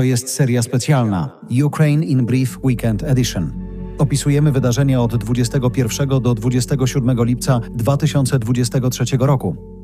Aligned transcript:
To 0.00 0.04
jest 0.04 0.28
seria 0.28 0.62
specjalna 0.62 1.30
Ukraine 1.64 2.04
in 2.04 2.26
Brief 2.26 2.58
Weekend 2.64 3.02
Edition. 3.02 3.52
Opisujemy 3.98 4.52
wydarzenia 4.52 5.02
od 5.02 5.16
21 5.16 6.08
do 6.22 6.34
27 6.34 7.24
lipca 7.24 7.60
2023 7.70 9.16
roku. 9.20 9.79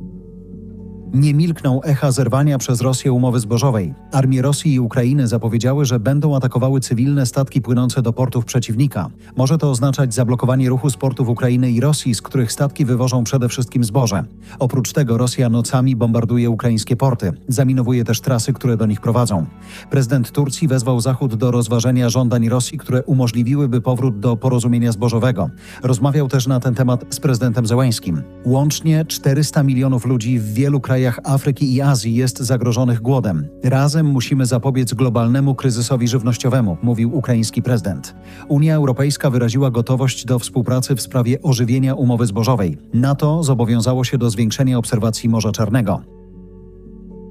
Nie 1.14 1.34
milkną 1.34 1.82
echa 1.82 2.12
zerwania 2.12 2.58
przez 2.58 2.80
Rosję 2.80 3.12
umowy 3.12 3.40
zbożowej. 3.40 3.94
Armie 4.12 4.42
Rosji 4.42 4.74
i 4.74 4.80
Ukrainy 4.80 5.28
zapowiedziały, 5.28 5.84
że 5.84 6.00
będą 6.00 6.36
atakowały 6.36 6.80
cywilne 6.80 7.26
statki 7.26 7.60
płynące 7.62 8.02
do 8.02 8.12
portów 8.12 8.44
przeciwnika. 8.44 9.08
Może 9.36 9.58
to 9.58 9.70
oznaczać 9.70 10.14
zablokowanie 10.14 10.68
ruchu 10.68 10.90
z 10.90 10.96
portów 10.96 11.28
Ukrainy 11.28 11.70
i 11.70 11.80
Rosji, 11.80 12.14
z 12.14 12.22
których 12.22 12.52
statki 12.52 12.84
wywożą 12.84 13.24
przede 13.24 13.48
wszystkim 13.48 13.84
zboże. 13.84 14.24
Oprócz 14.58 14.92
tego 14.92 15.18
Rosja 15.18 15.48
nocami 15.48 15.96
bombarduje 15.96 16.50
ukraińskie 16.50 16.96
porty. 16.96 17.32
Zaminowuje 17.48 18.04
też 18.04 18.20
trasy, 18.20 18.52
które 18.52 18.76
do 18.76 18.86
nich 18.86 19.00
prowadzą. 19.00 19.46
Prezydent 19.90 20.30
Turcji 20.32 20.68
wezwał 20.68 21.00
Zachód 21.00 21.34
do 21.34 21.50
rozważenia 21.50 22.08
żądań 22.08 22.48
Rosji, 22.48 22.78
które 22.78 23.02
umożliwiłyby 23.02 23.80
powrót 23.80 24.20
do 24.20 24.36
porozumienia 24.36 24.92
zbożowego. 24.92 25.50
Rozmawiał 25.82 26.28
też 26.28 26.46
na 26.46 26.60
ten 26.60 26.74
temat 26.74 27.04
z 27.10 27.20
prezydentem 27.20 27.66
Zełańskim. 27.66 28.22
Łącznie 28.44 29.04
400 29.04 29.62
milionów 29.62 30.06
ludzi 30.06 30.38
w 30.38 30.54
wielu 30.54 30.80
krajach 30.80 30.95
krajach 30.96 31.20
Afryki 31.24 31.74
i 31.74 31.80
Azji 31.80 32.14
jest 32.14 32.38
zagrożonych 32.38 33.00
głodem. 33.00 33.48
Razem 33.64 34.06
musimy 34.06 34.46
zapobiec 34.46 34.94
globalnemu 34.94 35.54
kryzysowi 35.54 36.08
żywnościowemu, 36.08 36.76
mówił 36.82 37.16
ukraiński 37.16 37.62
prezydent. 37.62 38.14
Unia 38.48 38.74
Europejska 38.74 39.30
wyraziła 39.30 39.70
gotowość 39.70 40.24
do 40.24 40.38
współpracy 40.38 40.94
w 40.94 41.00
sprawie 41.00 41.42
ożywienia 41.42 41.94
umowy 41.94 42.26
zbożowej. 42.26 42.78
NATO 42.94 43.42
zobowiązało 43.42 44.04
się 44.04 44.18
do 44.18 44.30
zwiększenia 44.30 44.78
obserwacji 44.78 45.28
Morza 45.28 45.52
Czarnego. 45.52 46.02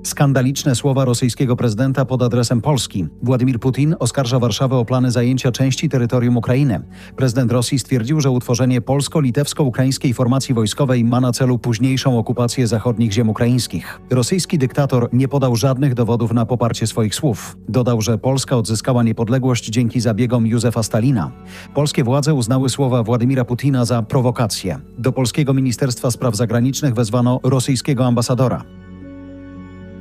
Skandaliczne 0.05 0.75
słowa 0.75 1.05
rosyjskiego 1.05 1.55
prezydenta 1.55 2.05
pod 2.05 2.21
adresem 2.21 2.61
Polski. 2.61 3.07
Władimir 3.23 3.59
Putin 3.59 3.95
oskarża 3.99 4.39
Warszawę 4.39 4.75
o 4.75 4.85
plany 4.85 5.11
zajęcia 5.11 5.51
części 5.51 5.89
terytorium 5.89 6.37
Ukrainy. 6.37 6.81
Prezydent 7.15 7.51
Rosji 7.51 7.79
stwierdził, 7.79 8.21
że 8.21 8.31
utworzenie 8.31 8.81
polsko-litewsko-ukraińskiej 8.81 10.13
formacji 10.13 10.53
wojskowej 10.53 11.03
ma 11.03 11.21
na 11.21 11.31
celu 11.31 11.59
późniejszą 11.59 12.19
okupację 12.19 12.67
zachodnich 12.67 13.11
ziem 13.11 13.29
ukraińskich. 13.29 14.01
Rosyjski 14.09 14.57
dyktator 14.57 15.09
nie 15.13 15.27
podał 15.27 15.55
żadnych 15.55 15.93
dowodów 15.93 16.33
na 16.33 16.45
poparcie 16.45 16.87
swoich 16.87 17.15
słów. 17.15 17.57
Dodał, 17.69 18.01
że 18.01 18.17
Polska 18.17 18.57
odzyskała 18.57 19.03
niepodległość 19.03 19.69
dzięki 19.69 19.99
zabiegom 20.01 20.47
Józefa 20.47 20.83
Stalina. 20.83 21.31
Polskie 21.73 22.03
władze 22.03 22.33
uznały 22.33 22.69
słowa 22.69 23.03
Władimira 23.03 23.45
Putina 23.45 23.85
za 23.85 24.01
prowokację. 24.01 24.79
Do 24.97 25.11
polskiego 25.11 25.53
Ministerstwa 25.53 26.11
Spraw 26.11 26.35
Zagranicznych 26.35 26.93
wezwano 26.93 27.39
rosyjskiego 27.43 28.05
ambasadora. 28.05 28.74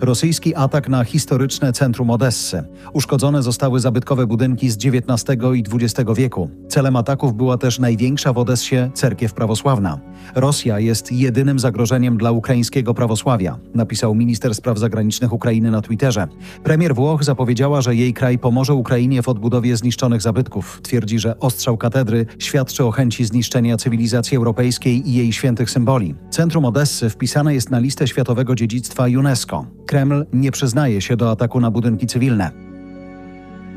Rosyjski 0.01 0.55
atak 0.55 0.89
na 0.89 1.05
historyczne 1.05 1.73
centrum 1.73 2.11
Odessy. 2.11 2.65
Uszkodzone 2.93 3.43
zostały 3.43 3.81
zabytkowe 3.81 4.27
budynki 4.27 4.71
z 4.71 4.77
XIX 4.77 5.39
i 5.55 5.65
XX 5.73 6.11
wieku. 6.17 6.51
Celem 6.69 6.97
ataków 6.97 7.35
była 7.35 7.59
też 7.59 7.79
największa 7.79 8.33
w 8.33 8.39
Odessie 8.39 8.77
cerkiew 8.95 9.35
prawosławna. 9.35 10.01
Rosja 10.35 10.79
jest 10.79 11.13
jedynym 11.13 11.59
zagrożeniem 11.59 12.17
dla 12.17 12.31
ukraińskiego 12.31 12.95
prawosławia, 12.95 13.59
napisał 13.75 14.15
minister 14.15 14.55
spraw 14.55 14.79
zagranicznych 14.79 15.33
Ukrainy 15.33 15.71
na 15.71 15.83
Twitterze. 15.83 16.29
Premier 16.65 16.95
Włoch 16.95 17.25
zapowiedziała, 17.25 17.81
że 17.81 17.95
jej 17.95 18.15
kraj 18.15 18.39
pomoże 18.39 18.75
Ukrainie 18.75 19.23
w 19.23 19.29
odbudowie 19.29 19.77
zniszczonych 19.77 20.23
zabytków. 20.23 20.81
Twierdzi, 20.83 21.19
że 21.19 21.39
ostrzał 21.39 21.77
katedry 21.77 22.27
świadczy 22.39 22.85
o 22.85 22.91
chęci 22.91 23.25
zniszczenia 23.25 23.77
cywilizacji 23.77 24.37
europejskiej 24.37 25.11
i 25.11 25.15
jej 25.15 25.33
świętych 25.33 25.71
symboli. 25.71 26.15
Centrum 26.31 26.65
Odessy 26.65 27.11
wpisane 27.11 27.55
jest 27.55 27.71
na 27.71 27.79
listę 27.79 28.09
światowego 28.09 28.55
dziedzictwa 28.55 29.05
UNESCO. 29.05 29.67
Kreml 29.87 30.27
nie 30.33 30.51
przyznaje 30.51 31.01
się 31.01 31.17
do 31.17 31.31
ataku 31.31 31.61
na 31.61 31.71
budynki 31.71 32.07
cywilne. 32.07 32.51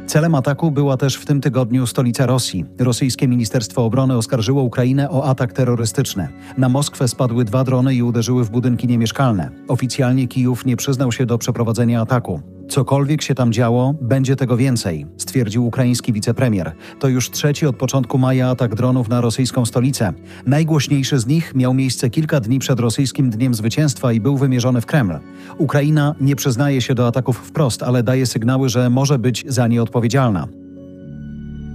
Celem 0.08 0.36
ataku 0.36 0.72
była 0.72 0.98
też 0.98 1.16
w 1.16 1.26
tym 1.26 1.42
tygodniu 1.42 1.88
stolica 1.88 2.26
Rosji. 2.26 2.66
Rosyjskie 2.80 3.28
Ministerstwo 3.28 3.86
Obrony 3.86 4.18
oskarżyło 4.18 4.64
Ukrainę 4.64 5.10
o 5.10 5.26
atak 5.26 5.54
terrorystyczny. 5.54 6.28
Na 6.58 6.70
Moskwę 6.70 7.08
spadły 7.08 7.46
dwa 7.46 7.64
drony 7.64 7.96
i 7.96 8.04
uderzyły 8.04 8.44
w 8.44 8.50
budynki 8.50 8.88
niemieszkalne. 8.88 9.50
Oficjalnie 9.68 10.28
Kijów 10.28 10.66
nie 10.66 10.78
przyznał 10.78 11.12
się 11.12 11.26
do 11.26 11.38
przeprowadzenia 11.38 12.02
ataku. 12.02 12.42
Cokolwiek 12.70 13.22
się 13.22 13.36
tam 13.36 13.54
działo, 13.54 13.94
będzie 14.02 14.36
tego 14.36 14.58
więcej, 14.58 15.06
stwierdził 15.18 15.66
ukraiński 15.66 16.14
wicepremier. 16.14 16.72
To 17.00 17.08
już 17.08 17.32
trzeci 17.32 17.66
od 17.66 17.76
początku 17.76 18.18
maja 18.18 18.50
atak 18.50 18.76
dronów 18.76 19.10
na 19.10 19.22
rosyjską 19.22 19.66
stolicę. 19.66 20.14
Najgłośniejszy 20.46 21.20
z 21.20 21.28
nich 21.28 21.56
miał 21.56 21.74
miejsce 21.74 22.10
kilka 22.10 22.40
dni 22.40 22.60
przed 22.60 22.80
rosyjskim 22.80 23.30
Dniem 23.30 23.54
Zwycięstwa 23.54 24.14
i 24.14 24.20
był 24.20 24.38
wymierzony 24.38 24.82
w 24.82 24.86
Kreml. 24.86 25.14
Ukraina 25.58 26.16
nie 26.22 26.36
przyznaje 26.36 26.82
się 26.82 26.96
do 26.96 27.08
ataków 27.08 27.38
wprost, 27.38 27.84
ale 27.84 28.04
daje 28.04 28.26
sygnały, 28.26 28.70
że 28.70 28.90
może 28.90 29.20
być 29.20 29.46
za 29.48 29.68
nie 29.68 29.84
odpowiedzialna. 29.84 30.48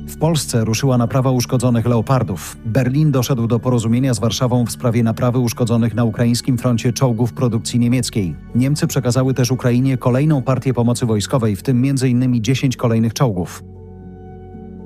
W 0.07 0.17
Polsce 0.17 0.65
ruszyła 0.65 0.99
naprawa 0.99 1.31
uszkodzonych 1.31 1.87
leopardów. 1.87 2.57
Berlin 2.65 3.11
doszedł 3.11 3.47
do 3.47 3.61
porozumienia 3.61 4.15
z 4.15 4.19
Warszawą 4.19 4.67
w 4.67 4.73
sprawie 4.73 5.03
naprawy 5.03 5.39
uszkodzonych 5.39 5.95
na 5.95 6.05
ukraińskim 6.05 6.59
froncie 6.59 6.93
czołgów 6.93 7.33
produkcji 7.33 7.79
niemieckiej. 7.79 8.37
Niemcy 8.55 8.87
przekazały 8.87 9.35
też 9.35 9.51
Ukrainie 9.51 9.99
kolejną 9.99 10.43
partię 10.43 10.75
pomocy 10.75 11.07
wojskowej, 11.07 11.57
w 11.57 11.63
tym 11.63 11.85
m.in. 11.85 12.43
10 12.43 12.77
kolejnych 12.77 13.15
czołgów. 13.15 13.72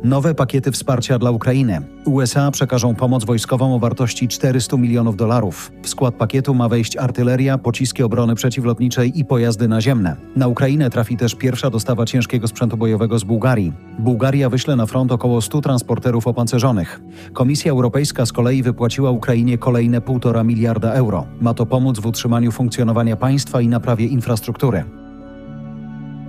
Nowe 0.04 0.34
pakiety 0.34 0.72
wsparcia 0.72 1.18
dla 1.18 1.30
Ukrainy. 1.30 1.80
USA 2.04 2.50
przekażą 2.50 2.94
pomoc 2.94 3.24
wojskową 3.24 3.74
o 3.74 3.78
wartości 3.78 4.28
400 4.28 4.76
milionów 4.76 5.16
dolarów. 5.16 5.72
W 5.82 5.88
skład 5.88 6.14
pakietu 6.14 6.54
ma 6.54 6.68
wejść 6.68 6.96
artyleria, 6.96 7.58
pociski 7.58 8.02
obrony 8.02 8.34
przeciwlotniczej 8.34 9.20
i 9.20 9.24
pojazdy 9.24 9.68
naziemne. 9.68 10.16
Na 10.36 10.48
Ukrainę 10.48 10.90
trafi 10.90 11.16
też 11.16 11.34
pierwsza 11.34 11.70
dostawa 11.70 12.06
ciężkiego 12.06 12.48
sprzętu 12.48 12.76
bojowego 12.76 13.18
z 13.18 13.24
Bułgarii. 13.24 13.72
Bułgaria 13.98 14.50
wyśle 14.50 14.76
na 14.76 14.86
front 14.86 15.12
około 15.12 15.40
100 15.40 15.60
transporterów 15.60 16.26
opancerzonych. 16.26 17.00
Komisja 17.32 17.72
Europejska 17.72 18.26
z 18.26 18.32
kolei 18.32 18.62
wypłaciła 18.62 19.10
Ukrainie 19.10 19.58
kolejne 19.58 20.00
1,5 20.00 20.44
miliarda 20.44 20.92
euro. 20.92 21.26
Ma 21.40 21.54
to 21.54 21.66
pomóc 21.66 21.98
w 21.98 22.06
utrzymaniu 22.06 22.52
funkcjonowania 22.52 23.16
państwa 23.16 23.60
i 23.60 23.68
naprawie 23.68 24.06
infrastruktury. 24.06 24.84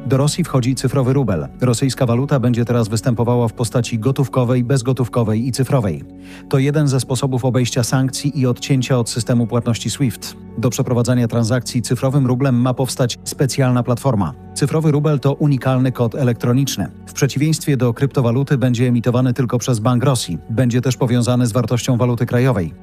Do 0.08 0.18
Rosji 0.18 0.44
wchodzi 0.44 0.76
cyfrowy 0.76 1.14
rubel. 1.14 1.48
Rosyjska 1.62 2.06
waluta 2.06 2.40
będzie 2.40 2.66
teraz 2.66 2.88
występowała 2.88 3.48
w 3.48 3.54
postaci 3.54 4.00
gotówkowej, 4.00 4.64
bezgotówkowej 4.64 5.48
i 5.48 5.52
cyfrowej. 5.52 6.04
To 6.50 6.60
jeden 6.60 6.88
ze 6.88 7.00
sposobów 7.00 7.46
obejścia 7.46 7.84
sankcji 7.84 8.40
i 8.40 8.46
odcięcia 8.46 9.00
od 9.00 9.10
systemu 9.10 9.48
płatności 9.48 9.90
SWIFT. 9.90 10.36
Do 10.58 10.70
przeprowadzania 10.70 11.28
transakcji 11.28 11.82
cyfrowym 11.82 12.28
rublem 12.28 12.62
ma 12.62 12.74
powstać 12.74 13.20
specjalna 13.24 13.84
platforma. 13.84 14.34
Cyfrowy 14.54 14.92
rubel 14.92 15.20
to 15.20 15.34
unikalny 15.34 15.92
kod 15.92 16.16
elektroniczny. 16.16 16.92
W 17.08 17.14
przeciwieństwie 17.14 17.78
do 17.78 17.94
kryptowaluty 17.94 18.58
będzie 18.58 18.88
emitowany 18.88 19.34
tylko 19.34 19.58
przez 19.58 19.80
Bank 19.80 20.04
Rosji. 20.04 20.38
Będzie 20.50 20.82
też 20.82 20.98
powiązany 20.98 21.48
z 21.48 21.52
wartością 21.52 21.98
waluty 21.98 22.26
krajowej. 22.26 22.74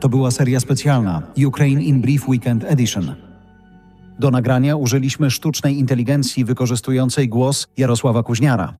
To 0.00 0.08
była 0.08 0.30
seria 0.30 0.60
specjalna 0.60 1.22
Ukraine 1.46 1.82
in 1.82 2.00
Brief 2.00 2.28
Weekend 2.28 2.64
Edition. 2.64 3.27
Do 4.18 4.30
nagrania 4.30 4.76
użyliśmy 4.76 5.30
sztucznej 5.30 5.78
inteligencji 5.78 6.44
wykorzystującej 6.44 7.28
głos 7.28 7.66
Jarosława 7.76 8.22
Kuźniara. 8.22 8.78